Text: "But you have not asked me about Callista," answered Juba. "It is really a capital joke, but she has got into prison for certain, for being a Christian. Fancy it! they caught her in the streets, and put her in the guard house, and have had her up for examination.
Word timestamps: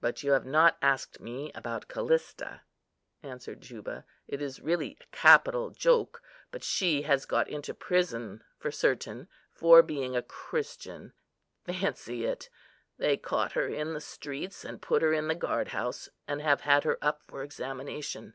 "But 0.00 0.22
you 0.22 0.30
have 0.30 0.46
not 0.46 0.76
asked 0.80 1.18
me 1.18 1.50
about 1.52 1.88
Callista," 1.88 2.62
answered 3.24 3.60
Juba. 3.60 4.04
"It 4.28 4.40
is 4.40 4.60
really 4.60 4.96
a 5.00 5.04
capital 5.10 5.70
joke, 5.70 6.22
but 6.52 6.62
she 6.62 7.02
has 7.02 7.26
got 7.26 7.48
into 7.48 7.74
prison 7.74 8.44
for 8.56 8.70
certain, 8.70 9.26
for 9.50 9.82
being 9.82 10.14
a 10.14 10.22
Christian. 10.22 11.12
Fancy 11.66 12.24
it! 12.24 12.48
they 12.98 13.16
caught 13.16 13.54
her 13.54 13.66
in 13.66 13.94
the 13.94 14.00
streets, 14.00 14.64
and 14.64 14.80
put 14.80 15.02
her 15.02 15.12
in 15.12 15.26
the 15.26 15.34
guard 15.34 15.70
house, 15.70 16.08
and 16.28 16.40
have 16.40 16.60
had 16.60 16.84
her 16.84 16.96
up 17.02 17.24
for 17.26 17.42
examination. 17.42 18.34